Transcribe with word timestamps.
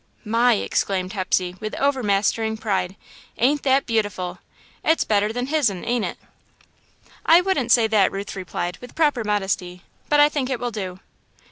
"My!" 0.25 0.55
exclaimed 0.55 1.13
Hepsey, 1.13 1.55
with 1.59 1.75
overmastering 1.75 2.57
pride; 2.57 2.95
"ain't 3.37 3.61
that 3.61 3.85
beautiful! 3.85 4.39
It's 4.83 5.03
better 5.03 5.31
than 5.31 5.45
his'n, 5.45 5.85
ain't 5.85 6.05
it?" 6.05 6.17
"I 7.23 7.39
wouldn't 7.39 7.71
say 7.71 7.85
that," 7.85 8.11
Ruth 8.11 8.35
replied, 8.35 8.79
with 8.81 8.95
proper 8.95 9.23
modesty, 9.23 9.83
"but 10.09 10.19
I 10.19 10.27
think 10.27 10.49
it 10.49 10.59
will 10.59 10.71
do." 10.71 11.01